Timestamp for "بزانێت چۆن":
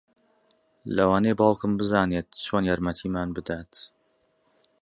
1.79-2.63